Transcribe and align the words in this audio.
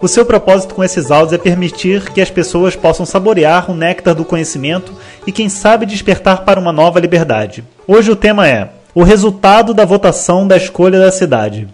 O 0.00 0.06
seu 0.06 0.26
propósito 0.26 0.74
com 0.74 0.84
esses 0.84 1.10
áudios 1.10 1.32
é 1.32 1.38
permitir 1.38 2.12
que 2.12 2.20
as 2.20 2.30
pessoas 2.30 2.76
possam 2.76 3.06
saborear 3.06 3.70
o 3.70 3.74
néctar 3.74 4.14
do 4.14 4.26
conhecimento 4.26 4.92
e, 5.26 5.32
quem 5.32 5.48
sabe, 5.48 5.86
despertar 5.86 6.44
para 6.44 6.60
uma 6.60 6.70
nova 6.70 7.00
liberdade. 7.00 7.64
Hoje 7.88 8.10
o 8.10 8.16
tema 8.16 8.46
é 8.46 8.70
o 8.94 9.02
resultado 9.02 9.72
da 9.72 9.86
votação 9.86 10.46
da 10.46 10.56
escolha 10.56 10.98
da 10.98 11.10
cidade. 11.10 11.66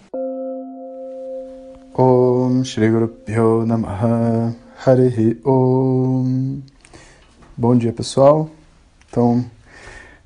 Om 1.99 2.63
Shri 2.65 2.89
Guru 2.89 3.66
Namaha 3.66 4.55
Harihi 4.87 5.39
Om 5.45 6.61
Bom 7.57 7.77
dia 7.77 7.93
pessoal, 7.93 8.49
então 9.11 9.45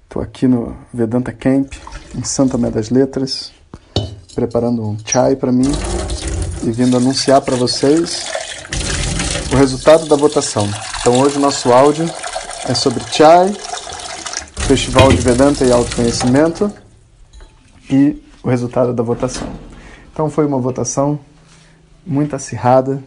estou 0.04 0.22
aqui 0.22 0.46
no 0.46 0.76
Vedanta 0.92 1.32
Camp 1.32 1.72
em 2.14 2.22
Santa 2.22 2.56
Mé 2.56 2.70
das 2.70 2.90
Letras 2.90 3.52
preparando 4.34 4.82
um 4.86 4.96
chai 5.04 5.34
para 5.34 5.50
mim 5.50 5.72
e 6.66 6.72
vindo 6.72 6.96
anunciar 6.96 7.40
para 7.40 7.54
vocês 7.54 8.26
o 9.52 9.56
resultado 9.56 10.06
da 10.06 10.16
votação. 10.16 10.68
Então 11.00 11.20
hoje 11.20 11.36
o 11.36 11.40
nosso 11.40 11.72
áudio 11.72 12.10
é 12.68 12.74
sobre 12.74 13.04
Chai, 13.12 13.54
Festival 14.66 15.12
de 15.12 15.18
Vedanta 15.18 15.64
e 15.64 15.70
Autoconhecimento 15.70 16.72
e 17.88 18.20
o 18.42 18.48
resultado 18.48 18.92
da 18.92 19.02
votação. 19.02 19.46
Então 20.12 20.28
foi 20.28 20.44
uma 20.44 20.58
votação 20.58 21.20
muito 22.04 22.34
acirrada. 22.34 23.00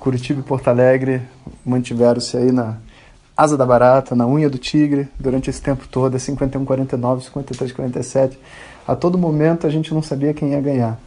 Curitiba 0.00 0.40
e 0.40 0.42
Porto 0.42 0.66
Alegre 0.66 1.22
mantiveram-se 1.64 2.36
aí 2.36 2.50
na 2.50 2.78
asa 3.36 3.56
da 3.56 3.64
barata, 3.64 4.16
na 4.16 4.26
unha 4.26 4.50
do 4.50 4.58
tigre, 4.58 5.08
durante 5.18 5.48
esse 5.48 5.62
tempo 5.62 5.86
todo, 5.88 6.16
é 6.16 6.18
51, 6.18 6.64
49, 6.64 7.24
53, 7.24 7.72
47. 7.72 8.38
A 8.86 8.96
todo 8.96 9.16
momento 9.16 9.68
a 9.68 9.70
gente 9.70 9.94
não 9.94 10.02
sabia 10.02 10.34
quem 10.34 10.50
ia 10.50 10.60
ganhar. 10.60 10.98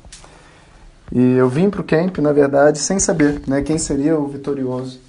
E 1.11 1.19
eu 1.19 1.49
vim 1.49 1.69
para 1.69 1.81
o 1.81 1.83
camp, 1.83 2.17
na 2.19 2.31
verdade, 2.31 2.79
sem 2.79 2.97
saber 2.97 3.41
né, 3.45 3.61
quem 3.61 3.77
seria 3.77 4.17
o 4.17 4.27
vitorioso. 4.27 4.99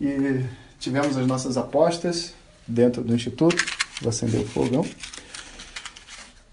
E 0.00 0.44
tivemos 0.78 1.16
as 1.16 1.26
nossas 1.26 1.56
apostas 1.56 2.34
dentro 2.66 3.02
do 3.02 3.14
instituto. 3.14 3.64
Vou 4.02 4.10
acender 4.10 4.42
o 4.42 4.46
fogão. 4.46 4.84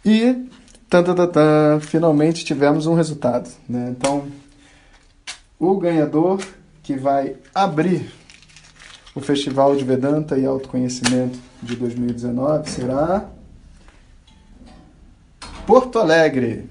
E 0.04 0.48
tan, 0.90 1.80
finalmente 1.82 2.46
tivemos 2.46 2.86
um 2.88 2.94
resultado. 2.94 3.50
Né? 3.68 3.94
Então, 3.98 4.28
o 5.60 5.78
ganhador 5.78 6.42
que 6.82 6.96
vai 6.96 7.36
abrir 7.54 8.14
o 9.14 9.20
Festival 9.20 9.76
de 9.76 9.84
Vedanta 9.84 10.38
e 10.38 10.46
Autoconhecimento 10.46 11.38
de 11.62 11.76
2019 11.76 12.70
será 12.70 13.30
Porto 15.66 16.00
Alegre 16.00 16.70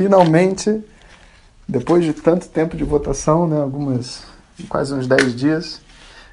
finalmente, 0.00 0.82
depois 1.68 2.02
de 2.02 2.14
tanto 2.14 2.48
tempo 2.48 2.74
de 2.74 2.82
votação, 2.84 3.46
né, 3.46 3.60
algumas 3.60 4.22
quase 4.66 4.94
uns 4.94 5.06
10 5.06 5.36
dias, 5.36 5.82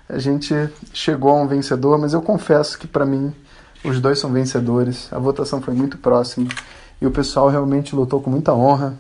a 0.08 0.18
gente 0.18 0.54
chegou 0.94 1.32
a 1.32 1.42
um 1.42 1.48
vencedor, 1.48 1.98
mas 1.98 2.14
eu 2.14 2.22
confesso 2.22 2.80
que 2.80 2.88
para 2.88 3.06
mim 3.06 3.34
os 3.84 4.00
dois 4.00 4.20
são 4.20 4.32
vencedores. 4.32 5.10
A 5.12 5.20
votação 5.20 5.62
foi 5.62 5.74
muito 5.74 5.98
próxima 5.98 6.48
e 7.02 7.06
o 7.06 7.12
pessoal 7.12 7.50
realmente 7.50 7.94
lutou 7.94 8.22
com 8.22 8.30
muita 8.30 8.54
honra, 8.54 8.98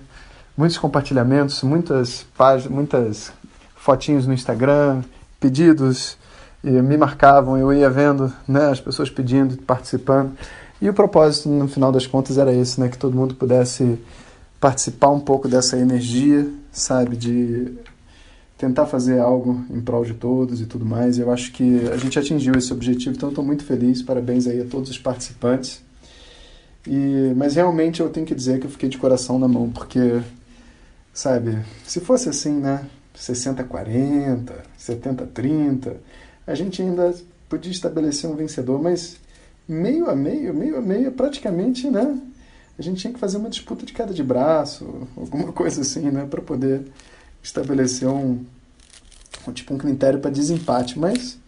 muitos 0.58 0.78
compartilhamentos, 0.78 1.64
muitas 1.64 2.26
páginas, 2.38 2.74
muitas 2.74 3.32
fotinhos 3.74 4.28
no 4.28 4.34
Instagram, 4.34 5.02
pedidos 5.40 6.18
e 6.62 6.72
me 6.72 6.98
marcavam, 6.98 7.58
eu 7.58 7.72
ia 7.72 7.90
vendo, 7.90 8.34
né, 8.46 8.70
as 8.70 8.82
pessoas 8.82 9.10
pedindo, 9.10 9.56
participando. 9.60 10.34
E 10.82 10.90
o 10.90 10.94
propósito 10.94 11.48
no 11.48 11.70
final 11.70 11.90
das 11.90 12.06
contas 12.06 12.38
era 12.38 12.52
esse, 12.52 12.82
né, 12.82 12.90
que 12.90 12.98
todo 12.98 13.16
mundo 13.16 13.34
pudesse 13.34 13.98
participar 14.60 15.10
um 15.10 15.20
pouco 15.20 15.48
dessa 15.48 15.78
energia, 15.78 16.50
sabe, 16.72 17.16
de 17.16 17.74
tentar 18.58 18.88
fazer 18.88 19.20
algo 19.20 19.64
em 19.70 19.80
prol 19.80 20.04
de 20.04 20.16
todos 20.16 20.62
e 20.62 20.66
tudo 20.66 20.86
mais. 20.86 21.20
Eu 21.20 21.32
acho 21.32 21.52
que 21.52 21.88
a 21.90 21.98
gente 21.98 22.18
atingiu 22.18 22.56
esse 22.56 22.74
objetivo, 22.74 23.16
então 23.16 23.30
estou 23.30 23.44
muito 23.44 23.64
feliz. 23.64 24.02
Parabéns 24.02 24.48
aí 24.48 24.62
a 24.62 24.66
todos 24.66 24.90
os 24.90 24.98
participantes. 24.98 25.82
E, 26.88 27.34
mas 27.36 27.56
realmente 27.56 28.00
eu 28.00 28.10
tenho 28.10 28.26
que 28.26 28.34
dizer 28.34 28.60
que 28.60 28.66
eu 28.66 28.72
fiquei 28.72 28.90
de 28.90 28.98
coração 28.98 29.38
na 29.38 29.48
mão, 29.48 29.70
porque, 29.70 30.22
sabe, 31.14 31.60
se 31.86 32.00
fosse 32.00 32.30
assim, 32.30 32.54
né, 32.54 32.86
60-40, 33.16 34.52
70-30, 34.80 35.94
a 36.48 36.56
gente 36.56 36.82
ainda 36.82 37.14
podia 37.50 37.72
estabelecer 37.72 38.30
um 38.30 38.36
vencedor, 38.36 38.82
mas 38.82 39.18
meio 39.68 40.10
a 40.10 40.16
meio, 40.16 40.54
meio 40.54 40.78
a 40.78 40.82
meio, 40.82 41.12
praticamente, 41.12 41.90
né, 41.90 42.18
a 42.78 42.82
gente 42.82 43.02
tinha 43.02 43.14
que 43.14 43.20
fazer 43.20 43.38
uma 43.38 43.50
disputa 43.50 43.86
de 43.86 43.94
queda 43.94 44.14
de 44.14 44.24
braço, 44.24 45.08
alguma 45.16 45.52
coisa 45.52 45.82
assim, 45.82 46.12
né, 46.12 46.26
para 46.30 46.42
poder 46.42 46.86
estabelecer 47.42 48.08
um, 48.08 48.46
um 49.48 49.52
tipo 49.52 49.74
um 49.74 49.78
critério 49.78 50.20
para 50.20 50.30
desempate, 50.30 51.00
mas 51.00 51.40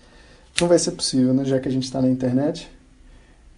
não 0.59 0.67
vai 0.67 0.79
ser 0.79 0.91
possível, 0.91 1.34
né, 1.34 1.45
já 1.45 1.59
que 1.59 1.67
a 1.67 1.72
gente 1.72 1.84
está 1.84 2.01
na 2.01 2.09
internet. 2.09 2.69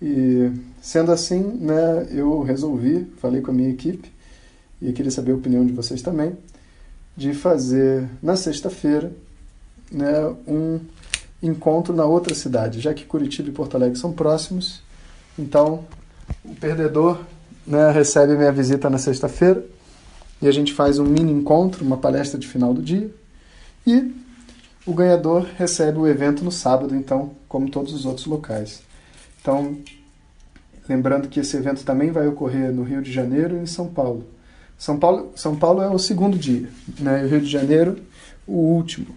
E 0.01 0.51
sendo 0.81 1.11
assim, 1.11 1.39
né, 1.39 2.07
eu 2.11 2.41
resolvi, 2.41 3.07
falei 3.17 3.41
com 3.41 3.51
a 3.51 3.53
minha 3.53 3.69
equipe 3.69 4.11
e 4.81 4.91
queria 4.91 5.11
saber 5.11 5.31
a 5.31 5.35
opinião 5.35 5.65
de 5.65 5.71
vocês 5.71 6.01
também, 6.01 6.35
de 7.15 7.33
fazer 7.33 8.09
na 8.21 8.35
sexta-feira, 8.35 9.11
né, 9.91 10.35
um 10.47 10.79
encontro 11.41 11.93
na 11.93 12.05
outra 12.05 12.35
cidade, 12.35 12.79
já 12.79 12.93
que 12.93 13.05
Curitiba 13.05 13.49
e 13.49 13.51
Porto 13.51 13.75
Alegre 13.75 13.97
são 13.97 14.11
próximos. 14.11 14.81
Então, 15.37 15.85
o 16.43 16.55
perdedor 16.55 17.19
né, 17.65 17.91
recebe 17.91 18.35
minha 18.35 18.51
visita 18.51 18.89
na 18.89 18.97
sexta-feira 18.97 19.63
e 20.41 20.47
a 20.47 20.51
gente 20.51 20.73
faz 20.73 20.97
um 20.97 21.05
mini 21.05 21.31
encontro, 21.31 21.85
uma 21.85 21.97
palestra 21.97 22.39
de 22.39 22.47
final 22.47 22.73
do 22.73 22.81
dia. 22.81 23.13
E 23.85 24.11
o 24.85 24.93
ganhador 24.93 25.47
recebe 25.57 25.99
o 25.99 26.07
evento 26.07 26.43
no 26.43 26.51
sábado, 26.51 26.95
então, 26.95 27.31
como 27.47 27.69
todos 27.69 27.93
os 27.93 28.05
outros 28.05 28.25
locais. 28.25 28.81
Então, 29.39 29.77
lembrando 30.89 31.27
que 31.27 31.39
esse 31.39 31.55
evento 31.55 31.83
também 31.83 32.11
vai 32.11 32.27
ocorrer 32.27 32.71
no 32.71 32.83
Rio 32.83 33.01
de 33.01 33.11
Janeiro 33.11 33.57
e 33.57 33.59
em 33.59 33.65
São 33.67 33.87
Paulo. 33.87 34.25
São 34.77 34.97
Paulo, 34.97 35.31
São 35.35 35.55
Paulo 35.55 35.81
é 35.83 35.89
o 35.89 35.99
segundo 35.99 36.37
dia, 36.37 36.67
né? 36.99 37.21
E 37.21 37.25
o 37.25 37.29
Rio 37.29 37.41
de 37.41 37.49
Janeiro, 37.49 37.99
o 38.47 38.55
último, 38.55 39.15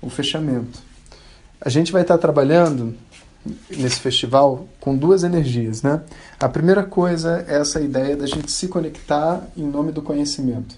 o 0.00 0.08
fechamento. 0.08 0.78
A 1.60 1.68
gente 1.68 1.90
vai 1.90 2.02
estar 2.02 2.16
trabalhando 2.16 2.94
nesse 3.70 4.00
festival 4.00 4.68
com 4.78 4.96
duas 4.96 5.24
energias, 5.24 5.82
né? 5.82 6.02
A 6.38 6.48
primeira 6.48 6.82
coisa 6.82 7.44
é 7.48 7.56
essa 7.56 7.80
ideia 7.80 8.16
da 8.16 8.26
gente 8.26 8.50
se 8.50 8.68
conectar 8.68 9.42
em 9.56 9.64
nome 9.64 9.92
do 9.92 10.02
conhecimento. 10.02 10.74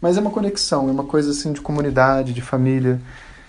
Mas 0.00 0.16
é 0.16 0.20
uma 0.20 0.30
conexão, 0.30 0.88
é 0.88 0.92
uma 0.92 1.04
coisa 1.04 1.30
assim 1.30 1.52
de 1.52 1.60
comunidade, 1.60 2.32
de 2.32 2.42
família. 2.42 3.00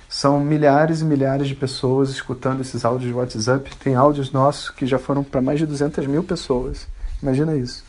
São 0.09 0.39
milhares 0.39 1.01
e 1.01 1.05
milhares 1.05 1.47
de 1.47 1.55
pessoas 1.55 2.09
escutando 2.09 2.61
esses 2.61 2.85
áudios 2.85 3.09
de 3.09 3.13
WhatsApp. 3.13 3.75
Tem 3.77 3.95
áudios 3.95 4.31
nossos 4.31 4.69
que 4.69 4.85
já 4.85 4.97
foram 4.97 5.23
para 5.23 5.41
mais 5.41 5.59
de 5.59 5.65
200 5.65 6.07
mil 6.07 6.23
pessoas. 6.23 6.87
Imagina 7.21 7.55
isso. 7.55 7.83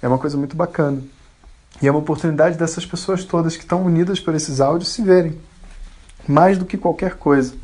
É 0.00 0.08
uma 0.08 0.18
coisa 0.18 0.36
muito 0.36 0.56
bacana. 0.56 1.02
E 1.82 1.88
é 1.88 1.90
uma 1.90 2.00
oportunidade 2.00 2.56
dessas 2.56 2.86
pessoas 2.86 3.24
todas 3.24 3.56
que 3.56 3.62
estão 3.62 3.84
unidas 3.84 4.20
por 4.20 4.34
esses 4.34 4.60
áudios 4.60 4.90
se 4.92 5.02
verem. 5.02 5.38
Mais 6.28 6.58
do 6.58 6.64
que 6.64 6.76
qualquer 6.76 7.14
coisa. 7.14 7.54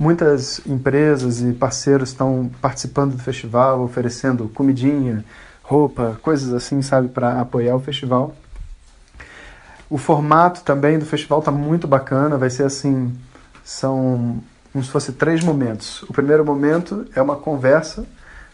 Muitas 0.00 0.66
empresas 0.66 1.42
e 1.42 1.52
parceiros 1.52 2.08
estão 2.08 2.50
participando 2.58 3.16
do 3.16 3.22
festival, 3.22 3.82
oferecendo 3.82 4.48
comidinha, 4.48 5.22
roupa, 5.62 6.18
coisas 6.22 6.54
assim, 6.54 6.80
sabe, 6.80 7.08
para 7.08 7.38
apoiar 7.38 7.76
o 7.76 7.80
festival. 7.80 8.34
O 9.90 9.98
formato 9.98 10.62
também 10.62 10.98
do 10.98 11.04
festival 11.04 11.40
está 11.40 11.52
muito 11.52 11.86
bacana, 11.86 12.38
vai 12.38 12.48
ser 12.48 12.62
assim, 12.62 13.14
são 13.62 14.42
como 14.72 14.82
se 14.82 14.90
fosse 14.90 15.12
três 15.12 15.44
momentos. 15.44 16.02
O 16.04 16.14
primeiro 16.14 16.46
momento 16.46 17.04
é 17.14 17.20
uma 17.20 17.36
conversa 17.36 18.06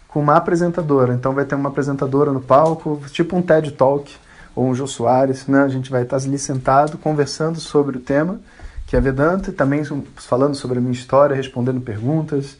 com 0.08 0.18
uma 0.18 0.34
apresentadora, 0.34 1.14
então 1.14 1.32
vai 1.32 1.44
ter 1.44 1.54
uma 1.54 1.68
apresentadora 1.68 2.32
no 2.32 2.40
palco, 2.40 3.00
tipo 3.12 3.36
um 3.36 3.42
TED 3.42 3.70
Talk 3.70 4.12
ou 4.52 4.66
um 4.66 4.74
Jô 4.74 4.88
Soares, 4.88 5.46
né? 5.46 5.62
A 5.62 5.68
gente 5.68 5.92
vai 5.92 6.02
estar 6.02 6.16
ali 6.16 6.40
sentado 6.40 6.98
conversando 6.98 7.60
sobre 7.60 7.98
o 7.98 8.00
tema 8.00 8.40
que 8.86 8.96
é 8.96 9.00
Vedanta, 9.00 9.52
também 9.52 9.82
falando 10.16 10.54
sobre 10.54 10.78
a 10.78 10.80
minha 10.80 10.92
história, 10.92 11.34
respondendo 11.34 11.80
perguntas 11.80 12.56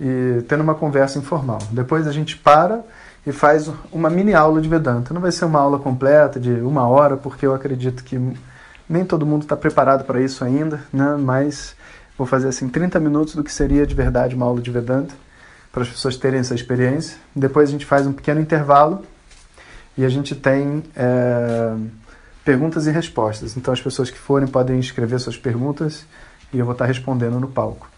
e 0.00 0.42
tendo 0.48 0.62
uma 0.62 0.74
conversa 0.74 1.18
informal. 1.18 1.58
Depois 1.70 2.06
a 2.06 2.12
gente 2.12 2.36
para 2.36 2.84
e 3.26 3.30
faz 3.30 3.70
uma 3.92 4.10
mini 4.10 4.34
aula 4.34 4.60
de 4.60 4.68
Vedanta. 4.68 5.14
Não 5.14 5.20
vai 5.20 5.30
ser 5.30 5.44
uma 5.44 5.60
aula 5.60 5.78
completa 5.78 6.40
de 6.40 6.50
uma 6.50 6.88
hora, 6.88 7.16
porque 7.16 7.46
eu 7.46 7.54
acredito 7.54 8.02
que 8.02 8.18
nem 8.88 9.04
todo 9.04 9.24
mundo 9.24 9.42
está 9.42 9.56
preparado 9.56 10.04
para 10.04 10.20
isso 10.20 10.44
ainda, 10.44 10.80
né? 10.92 11.16
mas 11.16 11.76
Vou 12.16 12.26
fazer 12.26 12.48
assim 12.48 12.68
30 12.68 13.00
minutos 13.00 13.34
do 13.34 13.42
que 13.42 13.52
seria 13.52 13.86
de 13.86 13.94
verdade 13.94 14.34
uma 14.34 14.46
aula 14.46 14.60
de 14.60 14.70
Vedanta, 14.70 15.14
para 15.72 15.82
as 15.82 15.88
pessoas 15.88 16.16
terem 16.16 16.40
essa 16.40 16.54
experiência. 16.54 17.16
Depois 17.34 17.68
a 17.68 17.72
gente 17.72 17.86
faz 17.86 18.06
um 18.06 18.12
pequeno 18.12 18.40
intervalo 18.40 19.02
e 19.96 20.04
a 20.04 20.08
gente 20.08 20.34
tem 20.34 20.84
é, 20.94 21.74
perguntas 22.44 22.86
e 22.86 22.90
respostas. 22.90 23.56
Então 23.56 23.72
as 23.72 23.80
pessoas 23.80 24.10
que 24.10 24.18
forem 24.18 24.48
podem 24.48 24.78
escrever 24.78 25.18
suas 25.18 25.36
perguntas 25.36 26.06
e 26.52 26.58
eu 26.58 26.64
vou 26.64 26.72
estar 26.72 26.86
respondendo 26.86 27.38
no 27.38 27.48
palco. 27.48 27.88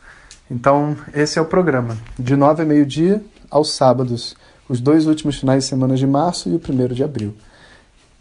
Então 0.50 0.96
esse 1.12 1.38
é 1.38 1.43
o 1.43 1.46
programa, 1.46 1.96
de 2.19 2.37
9 2.37 2.62
a 2.62 2.67
meio-dia 2.67 3.23
aos 3.50 3.73
sábados, 3.75 4.37
os 4.69 4.81
dois 4.81 5.06
últimos 5.06 5.38
finais 5.38 5.64
de 5.64 5.70
semana 5.70 5.96
de 5.96 6.06
março 6.06 6.49
e 6.49 6.55
o 6.55 6.58
primeiro 6.58 6.94
de 6.94 7.05
abril. 7.05 7.35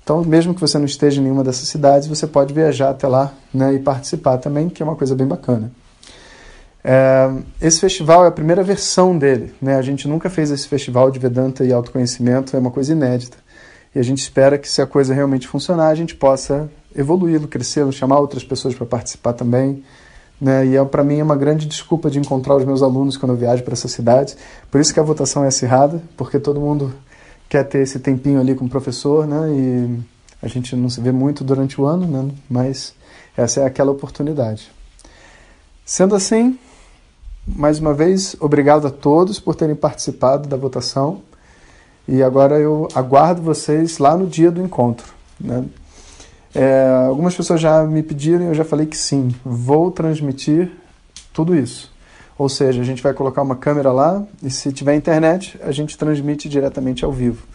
Então, 0.04 0.22
mesmo 0.24 0.54
que 0.54 0.60
você 0.60 0.78
não 0.78 0.86
esteja 0.86 1.22
em 1.22 1.24
nenhuma 1.24 1.46
dessas 1.46 1.68
cidades, 1.70 2.10
você 2.10 2.28
pode 2.28 2.54
viajar 2.54 2.90
até 2.90 3.08
lá 3.08 3.32
né, 3.54 3.74
e 3.74 3.80
participar 3.80 4.38
também, 4.38 4.68
que 4.68 4.84
é 4.84 4.86
uma 4.86 4.98
coisa 4.98 5.16
bem 5.16 5.26
bacana. 5.26 5.72
É, 6.84 7.32
esse 7.62 7.80
festival 7.80 8.26
é 8.26 8.28
a 8.28 8.32
primeira 8.32 8.62
versão 8.62 9.18
dele. 9.18 9.54
Né? 9.62 9.78
A 9.78 9.82
gente 9.82 10.06
nunca 10.06 10.30
fez 10.30 10.52
esse 10.52 10.68
festival 10.68 11.10
de 11.10 11.20
Vedanta 11.20 11.64
e 11.64 11.72
autoconhecimento, 11.72 12.56
é 12.56 12.60
uma 12.60 12.72
coisa 12.72 12.92
inédita. 12.92 13.38
E 13.96 14.00
a 14.00 14.04
gente 14.04 14.20
espera 14.20 14.58
que, 14.58 14.70
se 14.70 14.82
a 14.82 14.88
coisa 14.88 15.14
realmente 15.14 15.48
funcionar, 15.48 15.90
a 15.90 15.96
gente 15.96 16.16
possa 16.16 16.70
evoluí-lo, 16.96 17.48
crescê-lo, 17.48 17.92
chamar 17.92 18.20
outras 18.20 18.44
pessoas 18.44 18.74
para 18.74 18.86
participar 18.86 19.34
também. 19.34 19.84
Né? 20.42 20.66
E 20.68 20.76
é, 20.76 20.84
para 20.84 21.04
mim 21.04 21.20
é 21.20 21.24
uma 21.24 21.36
grande 21.36 21.66
desculpa 21.66 22.10
de 22.10 22.20
encontrar 22.20 22.56
os 22.56 22.66
meus 22.66 22.82
alunos 22.82 23.18
quando 23.18 23.34
eu 23.34 23.38
viajo 23.38 23.64
para 23.64 23.74
essas 23.74 23.92
cidades. 23.92 24.36
Por 24.70 24.82
isso 24.82 24.94
que 24.94 25.00
a 25.00 25.04
votação 25.04 25.44
é 25.44 25.48
acirrada, 25.48 26.02
porque 26.18 26.40
todo 26.40 26.60
mundo 26.60 26.94
quer 27.48 27.64
ter 27.64 27.80
esse 27.80 28.00
tempinho 28.00 28.40
ali 28.40 28.56
com 28.56 28.66
o 28.66 28.70
professor, 28.70 29.28
né? 29.28 29.50
E 29.52 30.00
a 30.42 30.48
gente 30.48 30.76
não 30.76 30.90
se 30.90 31.00
vê 31.00 31.12
muito 31.12 31.44
durante 31.44 31.80
o 31.80 31.86
ano, 31.86 32.08
né? 32.08 32.32
Mas 32.50 32.94
essa 33.38 33.62
é 33.62 33.66
aquela 33.66 33.92
oportunidade. 33.92 34.72
Sendo 35.86 36.16
assim, 36.16 36.58
mais 37.46 37.80
uma 37.80 37.94
vez, 37.94 38.36
obrigado 38.40 38.88
a 38.88 38.90
todos 38.90 39.40
por 39.40 39.56
terem 39.56 39.76
participado 39.76 40.50
da 40.50 40.58
votação. 40.58 41.22
E 42.08 42.22
agora 42.22 42.60
eu 42.60 42.88
aguardo 42.94 43.42
vocês 43.42 43.98
lá 43.98 44.18
no 44.18 44.28
dia 44.28 44.52
do 44.52 44.62
encontro. 44.62 45.14
Né? 45.40 45.66
É, 46.54 47.06
algumas 47.08 47.36
pessoas 47.36 47.60
já 47.60 47.84
me 47.84 48.04
pediram 48.04 48.44
e 48.44 48.48
eu 48.48 48.54
já 48.54 48.64
falei 48.64 48.86
que 48.86 48.98
sim, 48.98 49.34
vou 49.44 49.90
transmitir 49.90 50.72
tudo 51.34 51.56
isso. 51.56 51.92
Ou 52.38 52.50
seja, 52.50 52.82
a 52.82 52.86
gente 52.86 53.02
vai 53.02 53.14
colocar 53.14 53.42
uma 53.42 53.56
câmera 53.56 53.92
lá 53.92 54.24
e 54.42 54.50
se 54.50 54.72
tiver 54.72 54.96
internet, 54.96 55.60
a 55.64 55.72
gente 55.72 55.98
transmite 55.98 56.50
diretamente 56.50 57.06
ao 57.06 57.12
vivo. 57.12 57.46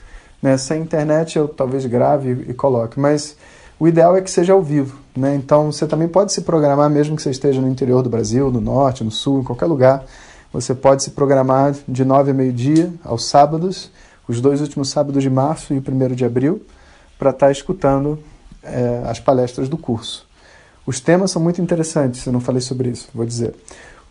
Né? 0.42 0.56
Sem 0.56 0.82
internet 0.82 1.36
eu 1.36 1.48
talvez 1.48 1.84
grave 1.86 2.46
e 2.48 2.54
coloque, 2.54 2.98
mas 2.98 3.36
o 3.78 3.86
ideal 3.86 4.16
é 4.16 4.20
que 4.20 4.30
seja 4.30 4.52
ao 4.52 4.62
vivo. 4.62 4.98
Né? 5.16 5.34
Então 5.34 5.70
você 5.70 5.86
também 5.86 6.08
pode 6.08 6.32
se 6.32 6.42
programar, 6.42 6.88
mesmo 6.88 7.16
que 7.16 7.22
você 7.22 7.30
esteja 7.30 7.60
no 7.60 7.68
interior 7.68 8.02
do 8.02 8.10
Brasil, 8.10 8.50
no 8.50 8.60
norte, 8.60 9.04
no 9.04 9.10
sul, 9.10 9.40
em 9.40 9.44
qualquer 9.44 9.66
lugar. 9.66 10.04
Você 10.52 10.74
pode 10.74 11.02
se 11.02 11.10
programar 11.10 11.74
de 11.86 12.04
nove 12.04 12.30
a 12.30 12.34
meio-dia, 12.34 12.90
aos 13.04 13.26
sábados, 13.26 13.90
os 14.28 14.40
dois 14.40 14.60
últimos 14.60 14.90
sábados 14.90 15.22
de 15.22 15.30
março 15.30 15.72
e 15.72 15.78
o 15.78 15.82
primeiro 15.82 16.14
de 16.14 16.24
abril, 16.24 16.62
para 17.18 17.30
estar 17.30 17.46
tá 17.46 17.52
escutando 17.52 18.18
é, 18.62 19.02
as 19.06 19.18
palestras 19.18 19.68
do 19.68 19.76
curso. 19.76 20.28
Os 20.86 21.00
temas 21.00 21.30
são 21.30 21.42
muito 21.42 21.60
interessantes, 21.60 22.24
eu 22.24 22.32
não 22.32 22.40
falei 22.40 22.60
sobre 22.60 22.90
isso, 22.90 23.08
vou 23.12 23.26
dizer. 23.26 23.54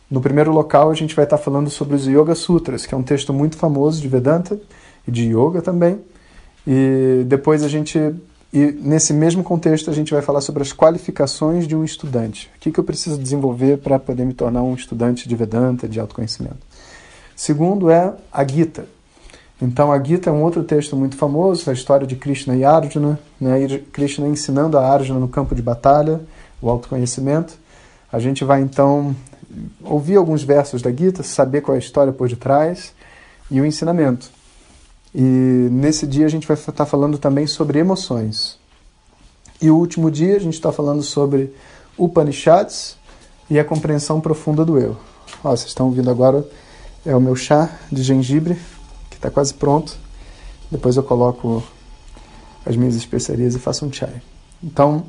No 0.10 0.22
primeiro 0.22 0.52
local, 0.52 0.90
a 0.90 0.94
gente 0.94 1.16
vai 1.16 1.26
estar 1.26 1.38
falando 1.38 1.70
sobre 1.70 1.96
os 1.96 2.08
Yoga 2.08 2.34
Sutras, 2.34 2.86
que 2.86 2.94
é 2.94 2.98
um 2.98 3.04
texto 3.04 3.34
muito 3.34 3.58
famoso 3.58 4.02
de 4.02 4.08
Vedanta 4.08 4.60
e 5.08 5.12
de 5.12 5.30
Yoga 5.30 5.62
também. 5.62 6.00
E 6.66 7.24
depois 7.26 7.64
a 7.64 7.68
gente, 7.68 8.00
nesse 8.54 9.14
mesmo 9.14 9.44
contexto, 9.44 9.90
a 9.90 9.94
gente 9.94 10.14
vai 10.14 10.22
falar 10.22 10.42
sobre 10.42 10.62
as 10.64 10.72
qualificações 10.72 11.68
de 11.68 11.76
um 11.76 11.84
estudante. 11.84 12.50
O 12.56 12.60
que, 12.60 12.72
que 12.72 12.80
eu 12.80 12.84
preciso 12.84 13.18
desenvolver 13.18 13.78
para 13.78 14.00
poder 14.00 14.26
me 14.26 14.34
tornar 14.34 14.64
um 14.64 14.76
estudante 14.76 15.28
de 15.28 15.36
Vedanta, 15.36 15.90
de 15.90 16.00
autoconhecimento. 16.00 16.60
Segundo 17.36 17.90
é 17.90 18.14
a 18.32 18.48
Gita. 18.48 18.86
Então, 19.62 19.92
a 19.92 20.02
Gita 20.02 20.30
é 20.30 20.34
um 20.34 20.44
outro 20.44 20.64
texto 20.64 20.96
muito 20.96 21.18
famoso, 21.18 21.70
a 21.70 21.74
história 21.74 22.06
de 22.06 22.16
Krishna 22.16 22.56
e 22.56 22.64
Arjuna, 22.64 23.20
né? 23.42 23.80
Krishna 23.92 24.28
ensinando 24.28 24.78
a 24.78 24.88
Arjuna 24.88 25.20
no 25.20 25.28
campo 25.28 25.56
de 25.56 25.62
batalha, 25.62 26.22
o 26.62 26.70
autoconhecimento. 26.70 27.56
A 28.12 28.20
gente 28.20 28.44
vai 28.44 28.62
então 28.62 29.16
ouvir 29.84 30.16
alguns 30.16 30.44
versos 30.44 30.82
da 30.82 30.92
Gita, 30.92 31.24
saber 31.24 31.62
qual 31.62 31.76
é 31.76 31.78
a 31.78 31.82
história 31.82 32.14
por 32.14 32.30
detrás 32.30 32.94
e 33.50 33.60
o 33.60 33.66
ensinamento. 33.66 34.30
E 35.14 35.22
nesse 35.72 36.06
dia 36.06 36.28
a 36.28 36.30
gente 36.30 36.48
vai 36.48 36.56
estar 36.56 36.86
falando 36.86 37.18
também 37.18 37.48
sobre 37.48 37.80
emoções. 37.80 38.60
E 39.60 39.72
o 39.72 39.76
último 39.76 40.12
dia 40.12 40.36
a 40.36 40.40
gente 40.40 40.54
está 40.54 40.72
falando 40.72 41.02
sobre 41.02 41.52
Upanishads 41.98 42.96
e 43.50 43.58
a 43.58 43.64
compreensão 43.64 44.22
profunda 44.22 44.64
do 44.64 44.78
eu. 44.78 44.96
Ó, 45.44 45.50
vocês 45.50 45.70
estão 45.70 45.88
ouvindo 45.88 46.12
agora 46.12 46.46
é 47.06 47.16
o 47.16 47.22
meu 47.22 47.36
chá 47.36 47.70
de 47.92 48.04
gengibre 48.04 48.58
que 49.18 49.20
está 49.20 49.32
quase 49.32 49.54
pronto. 49.54 49.98
Depois 50.70 50.96
eu 50.96 51.04
coloco 51.04 51.64
as 52.66 52.76
minhas 52.76 52.96
especiarias 52.96 53.56
e 53.56 53.60
faço 53.60 53.86
um 53.86 53.92
chai. 53.92 54.22
Então, 54.64 55.06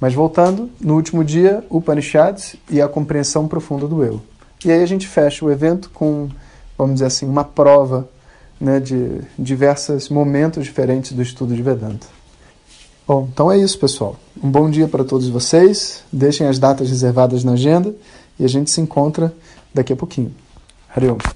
mas 0.00 0.14
voltando, 0.14 0.70
no 0.80 0.94
último 0.94 1.22
dia, 1.22 1.64
Upanishads 1.70 2.56
e 2.70 2.80
a 2.80 2.88
compreensão 2.88 3.46
profunda 3.46 3.86
do 3.86 4.02
eu. 4.02 4.20
E 4.64 4.72
aí 4.72 4.82
a 4.82 4.86
gente 4.86 5.06
fecha 5.06 5.44
o 5.44 5.50
evento 5.50 5.90
com, 5.90 6.28
vamos 6.76 6.94
dizer 6.94 7.06
assim, 7.06 7.26
uma 7.26 7.44
prova 7.44 8.08
né, 8.60 8.80
de 8.80 9.20
diversos 9.38 10.08
momentos 10.08 10.64
diferentes 10.64 11.12
do 11.12 11.22
estudo 11.22 11.54
de 11.54 11.62
Vedanta. 11.62 12.06
Bom, 13.06 13.28
então 13.32 13.52
é 13.52 13.58
isso, 13.58 13.78
pessoal. 13.78 14.16
Um 14.42 14.50
bom 14.50 14.68
dia 14.68 14.88
para 14.88 15.04
todos 15.04 15.28
vocês. 15.28 16.02
Deixem 16.10 16.46
as 16.46 16.58
datas 16.58 16.88
reservadas 16.88 17.44
na 17.44 17.52
agenda 17.52 17.94
e 18.38 18.44
a 18.44 18.48
gente 18.48 18.70
se 18.70 18.80
encontra 18.80 19.32
daqui 19.72 19.92
a 19.92 19.96
pouquinho. 19.96 20.34
Hariom. 20.94 21.35